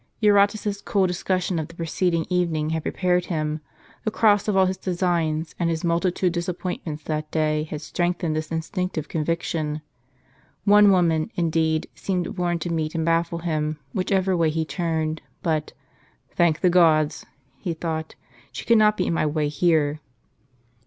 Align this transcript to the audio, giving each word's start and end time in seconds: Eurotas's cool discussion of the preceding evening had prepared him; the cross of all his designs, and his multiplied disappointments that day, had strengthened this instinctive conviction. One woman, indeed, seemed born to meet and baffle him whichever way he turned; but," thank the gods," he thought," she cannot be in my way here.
Eurotas's 0.23 0.81
cool 0.81 1.05
discussion 1.05 1.59
of 1.59 1.67
the 1.67 1.75
preceding 1.75 2.25
evening 2.27 2.71
had 2.71 2.81
prepared 2.81 3.25
him; 3.25 3.61
the 4.03 4.09
cross 4.09 4.47
of 4.47 4.57
all 4.57 4.65
his 4.65 4.75
designs, 4.77 5.53
and 5.59 5.69
his 5.69 5.83
multiplied 5.83 6.31
disappointments 6.33 7.03
that 7.03 7.29
day, 7.29 7.65
had 7.65 7.81
strengthened 7.81 8.35
this 8.35 8.49
instinctive 8.51 9.07
conviction. 9.07 9.79
One 10.65 10.89
woman, 10.91 11.29
indeed, 11.35 11.87
seemed 11.93 12.35
born 12.35 12.57
to 12.61 12.71
meet 12.73 12.95
and 12.95 13.05
baffle 13.05 13.43
him 13.45 13.77
whichever 13.93 14.35
way 14.35 14.49
he 14.49 14.65
turned; 14.65 15.21
but," 15.43 15.71
thank 16.35 16.61
the 16.61 16.71
gods," 16.71 17.23
he 17.59 17.75
thought," 17.75 18.15
she 18.51 18.65
cannot 18.65 18.97
be 18.97 19.05
in 19.05 19.13
my 19.13 19.27
way 19.27 19.49
here. 19.49 19.99